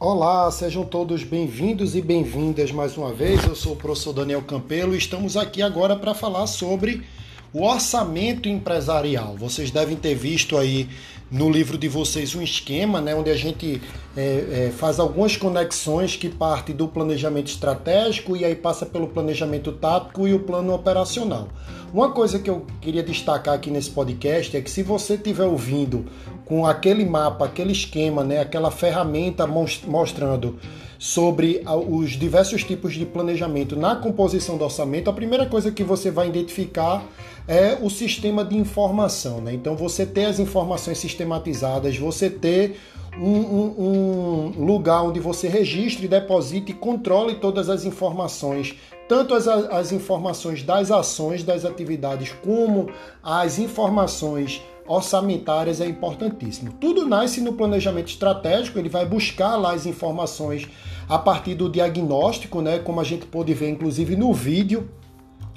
Olá, 0.00 0.48
sejam 0.52 0.84
todos 0.84 1.24
bem-vindos 1.24 1.96
e 1.96 2.00
bem-vindas 2.00 2.70
mais 2.70 2.96
uma 2.96 3.12
vez. 3.12 3.44
Eu 3.44 3.56
sou 3.56 3.72
o 3.72 3.76
professor 3.76 4.12
Daniel 4.12 4.40
Campelo 4.42 4.94
e 4.94 4.98
estamos 4.98 5.36
aqui 5.36 5.60
agora 5.60 5.96
para 5.96 6.14
falar 6.14 6.46
sobre 6.46 7.02
o 7.52 7.64
orçamento 7.64 8.48
empresarial. 8.48 9.36
Vocês 9.36 9.70
devem 9.70 9.96
ter 9.96 10.14
visto 10.14 10.56
aí 10.56 10.88
no 11.30 11.50
livro 11.50 11.76
de 11.76 11.88
vocês 11.88 12.34
um 12.34 12.42
esquema, 12.42 13.00
né, 13.00 13.14
onde 13.14 13.30
a 13.30 13.36
gente 13.36 13.82
é, 14.16 14.20
é, 14.68 14.72
faz 14.74 14.98
algumas 14.98 15.36
conexões 15.36 16.16
que 16.16 16.28
parte 16.28 16.72
do 16.72 16.88
planejamento 16.88 17.48
estratégico 17.48 18.36
e 18.36 18.44
aí 18.44 18.54
passa 18.54 18.86
pelo 18.86 19.08
planejamento 19.08 19.72
tático 19.72 20.26
e 20.26 20.32
o 20.32 20.40
plano 20.40 20.72
operacional. 20.72 21.48
Uma 21.92 22.12
coisa 22.12 22.38
que 22.38 22.48
eu 22.48 22.66
queria 22.80 23.02
destacar 23.02 23.54
aqui 23.54 23.70
nesse 23.70 23.90
podcast 23.90 24.56
é 24.56 24.60
que 24.60 24.70
se 24.70 24.82
você 24.82 25.14
estiver 25.14 25.44
ouvindo 25.44 26.06
com 26.44 26.66
aquele 26.66 27.04
mapa, 27.04 27.44
aquele 27.44 27.72
esquema, 27.72 28.24
né, 28.24 28.40
aquela 28.40 28.70
ferramenta 28.70 29.46
mostrando 29.46 30.58
sobre 30.98 31.62
os 31.88 32.10
diversos 32.10 32.64
tipos 32.64 32.94
de 32.94 33.06
planejamento 33.06 33.76
na 33.76 33.94
composição 33.94 34.56
do 34.56 34.64
orçamento, 34.64 35.08
a 35.08 35.12
primeira 35.12 35.46
coisa 35.46 35.70
que 35.70 35.84
você 35.84 36.10
vai 36.10 36.28
identificar 36.28 37.04
é 37.48 37.78
o 37.80 37.88
sistema 37.88 38.44
de 38.44 38.56
informação. 38.56 39.40
Né? 39.40 39.54
Então, 39.54 39.74
você 39.74 40.04
ter 40.04 40.26
as 40.26 40.38
informações 40.38 40.98
sistematizadas, 40.98 41.96
você 41.96 42.28
ter 42.28 42.78
um, 43.16 43.24
um, 43.24 44.52
um, 44.58 44.64
lugar 44.64 45.02
onde 45.02 45.18
você 45.18 45.48
registre, 45.48 46.06
deposite 46.06 46.70
e 46.70 46.74
controle 46.74 47.36
todas 47.36 47.70
as 47.70 47.84
informações, 47.84 48.76
tanto 49.08 49.34
as, 49.34 49.48
as 49.48 49.90
informações 49.92 50.62
das 50.62 50.90
ações, 50.90 51.42
das 51.42 51.64
atividades, 51.64 52.32
como 52.44 52.90
as 53.22 53.58
informações 53.58 54.62
orçamentárias 54.86 55.80
é 55.80 55.86
importantíssimo. 55.86 56.72
Tudo 56.80 57.06
nasce 57.06 57.40
no 57.40 57.54
planejamento 57.54 58.08
estratégico, 58.08 58.78
ele 58.78 58.88
vai 58.88 59.04
buscar 59.04 59.56
lá 59.56 59.72
as 59.72 59.84
informações 59.86 60.66
a 61.08 61.18
partir 61.18 61.54
do 61.54 61.68
diagnóstico, 61.68 62.60
né, 62.60 62.78
como 62.78 63.00
a 63.00 63.04
gente 63.04 63.26
pode 63.26 63.52
ver 63.54 63.70
inclusive 63.70 64.16
no 64.16 64.32
vídeo 64.32 64.88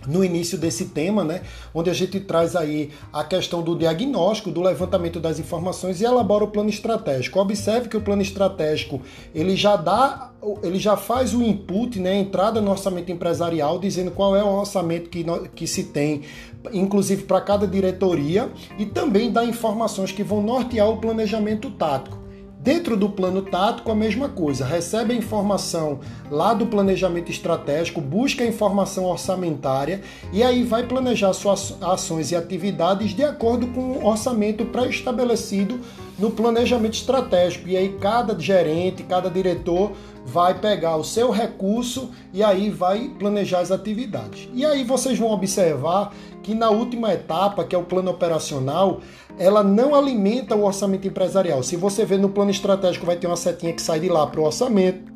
no 0.07 0.23
início 0.23 0.57
desse 0.57 0.85
tema, 0.85 1.23
né, 1.23 1.41
onde 1.73 1.89
a 1.89 1.93
gente 1.93 2.19
traz 2.19 2.55
aí 2.55 2.89
a 3.11 3.23
questão 3.23 3.61
do 3.61 3.75
diagnóstico, 3.75 4.51
do 4.51 4.61
levantamento 4.61 5.19
das 5.19 5.39
informações 5.39 6.01
e 6.01 6.05
elabora 6.05 6.43
o 6.43 6.47
plano 6.47 6.69
estratégico. 6.69 7.39
Observe 7.39 7.89
que 7.89 7.97
o 7.97 8.01
plano 8.01 8.21
estratégico 8.21 9.01
ele 9.33 9.55
já 9.55 9.75
dá, 9.75 10.31
ele 10.63 10.79
já 10.79 10.97
faz 10.97 11.33
o 11.33 11.41
input, 11.41 11.99
né, 11.99 12.11
a 12.11 12.15
entrada 12.15 12.61
no 12.61 12.71
orçamento 12.71 13.11
empresarial, 13.11 13.79
dizendo 13.79 14.11
qual 14.11 14.35
é 14.35 14.43
o 14.43 14.47
orçamento 14.47 15.09
que, 15.09 15.25
que 15.55 15.67
se 15.67 15.85
tem, 15.85 16.21
inclusive 16.71 17.23
para 17.23 17.41
cada 17.41 17.67
diretoria, 17.67 18.49
e 18.77 18.85
também 18.85 19.31
dá 19.31 19.45
informações 19.45 20.11
que 20.11 20.23
vão 20.23 20.41
nortear 20.41 20.89
o 20.89 20.97
planejamento 20.97 21.69
tático. 21.71 22.20
Dentro 22.63 22.95
do 22.95 23.09
plano 23.09 23.41
tático, 23.41 23.91
a 23.91 23.95
mesma 23.95 24.29
coisa. 24.29 24.63
Recebe 24.63 25.13
a 25.13 25.17
informação 25.17 25.99
lá 26.29 26.53
do 26.53 26.67
planejamento 26.67 27.31
estratégico, 27.31 27.99
busca 27.99 28.43
a 28.43 28.47
informação 28.47 29.05
orçamentária 29.05 30.01
e 30.31 30.43
aí 30.43 30.61
vai 30.61 30.85
planejar 30.85 31.33
suas 31.33 31.75
ações 31.81 32.31
e 32.31 32.35
atividades 32.35 33.15
de 33.15 33.23
acordo 33.23 33.65
com 33.65 33.81
o 33.81 34.05
orçamento 34.05 34.63
pré-estabelecido 34.65 35.79
no 36.21 36.29
planejamento 36.29 36.93
estratégico. 36.93 37.67
E 37.67 37.75
aí 37.75 37.89
cada 37.99 38.39
gerente, 38.39 39.03
cada 39.03 39.29
diretor 39.29 39.91
vai 40.23 40.53
pegar 40.53 40.95
o 40.95 41.03
seu 41.03 41.31
recurso 41.31 42.11
e 42.31 42.43
aí 42.43 42.69
vai 42.69 43.09
planejar 43.19 43.59
as 43.59 43.71
atividades. 43.71 44.47
E 44.53 44.63
aí 44.63 44.83
vocês 44.83 45.17
vão 45.17 45.31
observar 45.31 46.13
que 46.43 46.53
na 46.53 46.69
última 46.69 47.11
etapa, 47.13 47.63
que 47.63 47.75
é 47.75 47.77
o 47.77 47.83
plano 47.83 48.11
operacional, 48.11 49.01
ela 49.37 49.63
não 49.63 49.95
alimenta 49.95 50.55
o 50.55 50.63
orçamento 50.63 51.07
empresarial. 51.07 51.63
Se 51.63 51.75
você 51.75 52.05
vê 52.05 52.17
no 52.17 52.29
plano 52.29 52.51
estratégico, 52.51 53.05
vai 53.05 53.15
ter 53.15 53.27
uma 53.27 53.35
setinha 53.35 53.73
que 53.73 53.81
sai 53.81 53.99
de 53.99 54.07
lá 54.07 54.25
para 54.27 54.39
o 54.39 54.45
orçamento. 54.45 55.10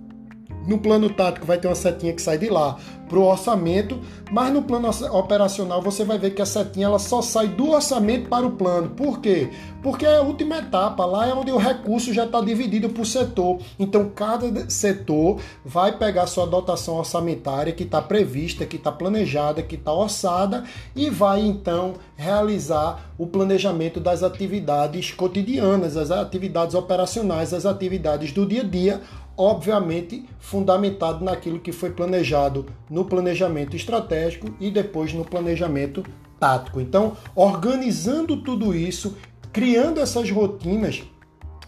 No 0.68 0.78
plano 0.80 1.10
tático 1.10 1.46
vai 1.46 1.58
ter 1.58 1.68
uma 1.68 1.76
setinha 1.76 2.14
que 2.14 2.22
sai 2.22 2.38
de 2.38 2.50
lá 2.50 2.78
para 3.08 3.20
o 3.20 3.24
orçamento, 3.24 4.00
mas 4.32 4.52
no 4.52 4.64
plano 4.64 4.90
operacional 5.12 5.82
você 5.82 6.04
vai 6.04 6.18
ver 6.18 6.32
que 6.32 6.42
a 6.42 6.46
setinha 6.46 6.88
ela 6.88 7.00
só 7.00 7.22
sai 7.22 7.48
do 7.48 7.70
orçamento 7.72 8.28
para 8.28 8.46
o 8.46 8.52
plano. 8.52 8.90
Por 8.90 9.20
quê? 9.20 9.50
Porque 9.84 10.06
é 10.06 10.18
a 10.18 10.22
última 10.22 10.58
etapa, 10.58 11.06
lá 11.06 11.28
é 11.28 11.34
onde 11.34 11.52
o 11.52 11.58
recurso 11.58 12.12
já 12.12 12.26
está 12.26 12.42
dividido 12.42 12.90
por 12.90 13.06
setor. 13.06 13.60
Então 13.78 14.10
cada 14.10 14.68
setor 14.70 15.40
vai 15.64 15.98
pegar 15.98 16.26
sua 16.26 16.48
dotação 16.48 16.96
orçamentária 16.96 17.74
que 17.74 17.84
está 17.84 18.02
prevista, 18.02 18.66
que 18.66 18.78
está 18.78 18.92
planejada, 18.92 19.62
que 19.62 19.76
está 19.76 19.94
orçada 19.94 20.64
e 20.96 21.10
vai 21.10 21.42
então 21.42 21.94
realizar 22.16 23.12
o 23.18 23.28
planejamento 23.28 24.00
das 24.00 24.24
atividades 24.24 25.12
cotidianas, 25.12 25.96
as 25.96 26.10
atividades 26.10 26.74
operacionais, 26.74 27.54
as 27.54 27.66
atividades 27.66 28.32
do 28.32 28.46
dia 28.46 28.62
a 28.62 28.66
dia 28.66 29.02
obviamente 29.38 30.26
fundamentado 30.40 31.24
naquilo 31.24 31.60
que 31.60 31.72
foi 31.72 31.92
planejado 31.92 32.66
no 32.90 33.06
planejamento 33.06 33.76
estratégico 33.76 34.48
e 34.60 34.72
depois 34.72 35.14
no 35.14 35.26
planejamento 35.26 36.04
tático. 36.40 36.80
Então, 36.80 37.18
organizando 37.36 38.38
tudo 38.38 38.76
isso, 38.76 39.16
criando 39.52 40.00
essas 40.00 40.30
rotinas, 40.30 41.04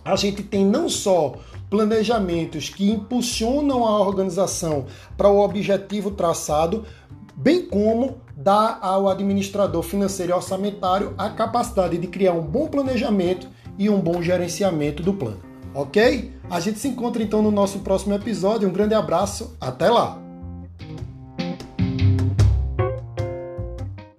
a 0.03 0.16
gente 0.16 0.44
tem 0.44 0.66
não 0.66 0.88
só 0.88 1.35
planejamentos 1.69 2.69
que 2.69 2.89
impulsionam 2.89 3.85
a 3.85 3.99
organização 3.99 4.85
para 5.17 5.29
o 5.29 5.39
objetivo 5.39 6.11
traçado, 6.11 6.85
bem 7.35 7.66
como 7.66 8.17
dá 8.35 8.78
ao 8.81 9.09
administrador 9.09 9.84
financeiro 9.84 10.31
e 10.31 10.35
orçamentário 10.35 11.13
a 11.17 11.29
capacidade 11.29 11.97
de 11.97 12.07
criar 12.07 12.34
um 12.34 12.41
bom 12.41 12.67
planejamento 12.67 13.49
e 13.78 13.89
um 13.89 13.99
bom 13.99 14.22
gerenciamento 14.22 15.03
do 15.03 15.13
plano 15.13 15.47
ok? 15.77 16.33
A 16.49 16.59
gente 16.59 16.79
se 16.79 16.88
encontra 16.88 17.21
então 17.21 17.41
no 17.41 17.51
nosso 17.51 17.79
próximo 17.79 18.15
episódio. 18.15 18.67
Um 18.67 18.73
grande 18.73 18.95
abraço, 18.95 19.55
até 19.61 19.89
lá! 19.89 20.26